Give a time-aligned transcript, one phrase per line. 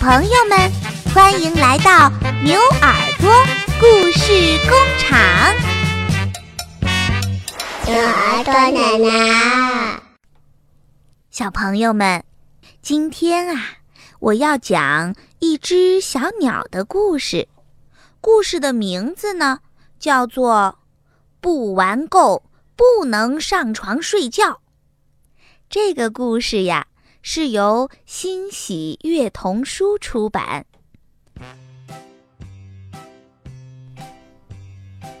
[0.00, 0.58] 朋友们，
[1.14, 2.08] 欢迎来到
[2.42, 3.30] 牛耳朵
[3.78, 5.20] 故事工厂。
[7.84, 10.00] 牛耳朵奶奶，
[11.30, 12.24] 小朋友们，
[12.80, 13.62] 今天啊，
[14.20, 17.46] 我要讲一只小鸟的故事。
[18.22, 19.58] 故事的名字呢，
[19.98, 20.78] 叫做
[21.42, 22.42] “不玩够
[22.74, 24.62] 不能上床睡觉”。
[25.68, 26.86] 这个故事呀。
[27.22, 30.64] 是由欣喜悦童书出版。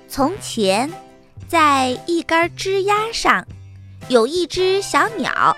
[0.08, 0.90] 从前，
[1.46, 3.46] 在一根枝丫上，
[4.08, 5.56] 有一只小鸟，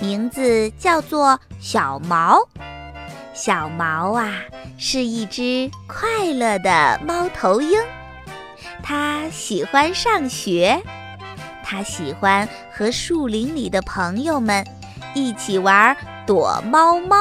[0.00, 2.46] 名字叫做小毛。
[3.32, 4.42] 小毛啊，
[4.78, 7.78] 是一只快乐的猫头鹰。
[8.82, 10.82] 它喜欢上学，
[11.64, 14.66] 它喜欢和树林里的朋友们。
[15.16, 17.16] 一起玩躲猫猫，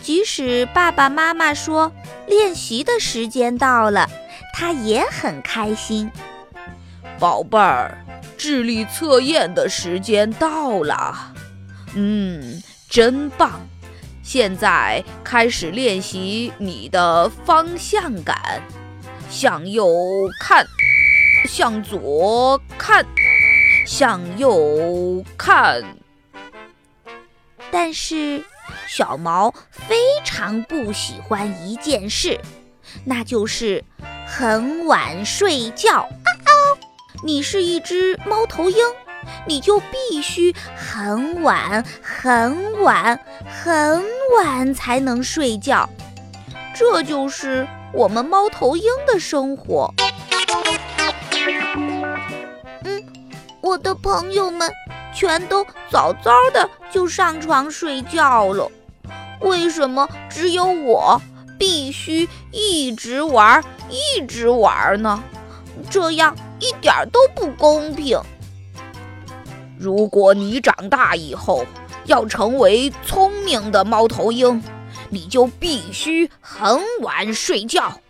[0.00, 1.90] 即使爸爸妈妈说
[2.28, 4.08] 练习的时间到了，
[4.54, 6.08] 他也很开心。
[7.18, 7.98] 宝贝儿，
[8.38, 11.34] 智力测验的时间到了，
[11.96, 13.66] 嗯，真棒！
[14.22, 18.62] 现在开始练习你的方向感，
[19.28, 19.90] 向右
[20.40, 20.64] 看，
[21.48, 23.04] 向左看，
[23.84, 25.82] 向右看。
[27.70, 28.44] 但是，
[28.88, 32.40] 小毛非常不喜欢一件事，
[33.04, 33.84] 那就是
[34.26, 36.00] 很晚睡觉。
[36.00, 36.78] 啊哦
[37.22, 38.76] 你是一只猫头鹰，
[39.46, 44.04] 你就必须很晚、很晚、很
[44.36, 45.88] 晚才能睡觉。
[46.74, 49.92] 这就是我们猫头鹰的生活。
[52.84, 53.02] 嗯，
[53.62, 54.70] 我的朋友们。
[55.16, 58.70] 全都早早的就上床睡觉了，
[59.40, 61.18] 为什么只有我
[61.58, 65.24] 必须一直玩一直玩呢？
[65.88, 68.20] 这样一点都不公平。
[69.78, 71.64] 如果你长大以后
[72.04, 74.62] 要成为聪明的猫头鹰，
[75.08, 78.00] 你就必须很晚睡觉。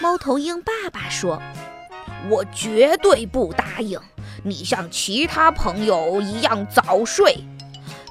[0.00, 1.40] 猫头鹰爸爸说
[2.28, 4.00] ：“我绝对不答应。”
[4.48, 7.44] 你像其他朋友一样早睡，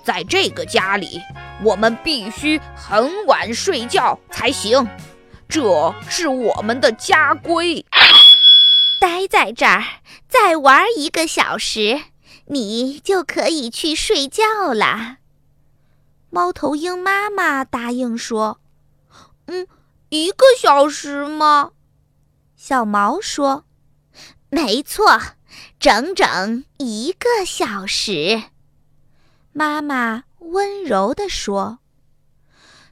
[0.04, 1.20] 在这个家里，
[1.64, 4.88] 我们必须很晚睡觉才行，
[5.50, 7.84] 这是我们的家规。
[9.00, 9.84] 待在这儿，
[10.28, 12.02] 再玩一个小时，
[12.48, 14.44] 你就可以去睡觉
[14.74, 15.18] 了。
[16.30, 18.60] 猫头鹰妈妈答应说
[19.48, 19.68] ：“嗯，
[20.10, 21.72] 一个小时吗？”
[22.56, 23.66] 小毛说
[24.50, 25.20] ：“没错。”
[25.80, 28.44] 整整一个小时，
[29.54, 31.80] 妈妈温柔地说：“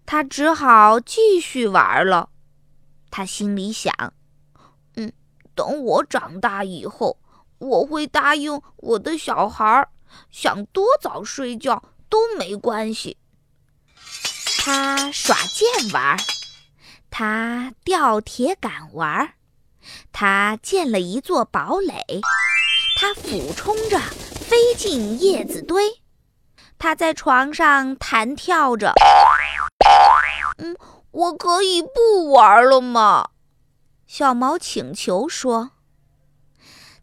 [0.06, 2.30] 他只好继续玩了。”
[3.12, 4.14] 他心里想
[4.96, 5.12] ：“嗯，
[5.54, 7.20] 等我长大以后，
[7.58, 9.88] 我会答应我的小孩，
[10.32, 13.18] 想多早睡觉都没关系。”
[14.60, 16.18] 他耍剑玩，
[17.10, 19.36] 他吊铁杆玩，
[20.12, 22.22] 他建了一座堡垒。
[22.98, 26.02] 他俯冲着飞进叶子堆，
[26.78, 28.94] 他在床上弹跳着。
[30.58, 30.76] 嗯，
[31.12, 33.32] 我可以不玩了吗？
[34.08, 35.72] 小毛请求说：“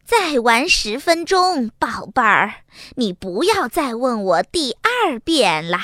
[0.03, 2.65] 再玩十分钟，宝贝儿，
[2.97, 5.79] 你不要再问我第二遍了。”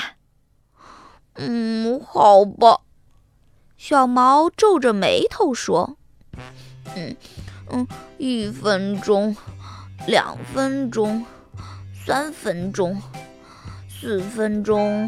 [1.35, 2.81] 嗯，好吧。
[3.77, 5.97] 小毛皱着眉头说
[6.95, 7.15] ：“嗯
[7.69, 7.87] 嗯，
[8.17, 9.37] 一分钟。”
[10.09, 11.23] 两分钟，
[12.03, 12.99] 三分钟，
[13.87, 15.07] 四分钟，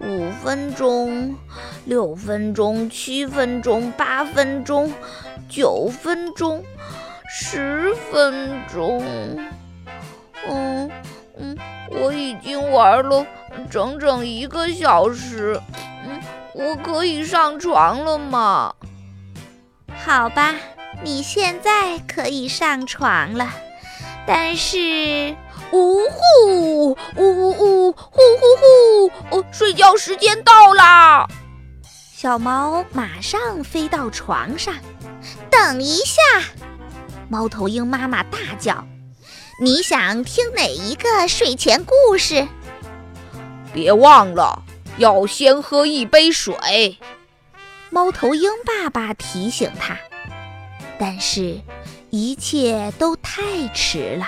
[0.00, 1.36] 五分钟，
[1.84, 4.92] 六分钟，七分钟，八分钟，
[5.48, 6.64] 九分钟，
[7.30, 9.00] 十分钟。
[10.48, 10.90] 嗯
[11.38, 11.56] 嗯，
[11.88, 13.24] 我已经玩了
[13.70, 15.60] 整整一个小时。
[16.04, 16.20] 嗯，
[16.54, 18.74] 我可以上床了吗？
[20.04, 20.56] 好吧，
[21.04, 23.48] 你现在可以上床了。
[24.32, 25.34] 但是，
[25.72, 29.36] 呜呼，呜呜呜，呼呼呼！
[29.36, 31.26] 哦，睡觉时间到啦！
[32.14, 34.72] 小猫马上飞到床上。
[35.50, 36.22] 等一下，
[37.28, 38.86] 猫头鹰妈妈大叫
[39.60, 42.46] ：“你想听哪一个睡前故事？
[43.72, 44.62] 别忘了
[44.98, 46.98] 要先喝一杯水。”
[47.90, 49.98] 猫头鹰爸爸提醒他。
[51.00, 51.60] 但是。
[52.10, 53.42] 一切都太
[53.72, 54.26] 迟了。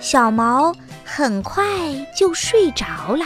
[0.00, 0.72] 小毛
[1.04, 1.64] 很快
[2.16, 3.24] 就睡着了。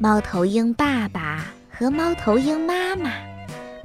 [0.00, 3.10] 猫头鹰爸爸和猫头鹰妈妈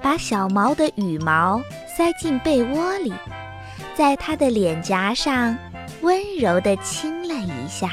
[0.02, 1.62] 把小毛的羽毛
[1.98, 3.14] 塞进被窝里，
[3.96, 5.58] 在它的脸颊上
[6.02, 7.92] 温柔地亲了一下。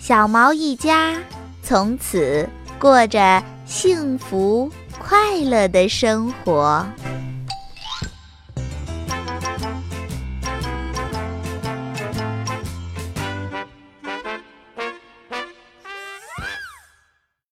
[0.00, 1.14] 小毛一家
[1.62, 2.48] 从此
[2.78, 6.86] 过着幸福快乐的生活。